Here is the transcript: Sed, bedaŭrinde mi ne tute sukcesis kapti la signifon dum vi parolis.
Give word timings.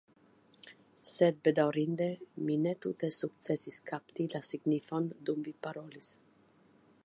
Sed, 1.09 1.35
bedaŭrinde 1.47 2.07
mi 2.47 2.55
ne 2.63 2.73
tute 2.85 3.11
sukcesis 3.19 3.77
kapti 3.91 4.27
la 4.35 4.41
signifon 4.49 5.11
dum 5.29 5.49
vi 5.49 5.55
parolis. 5.67 6.11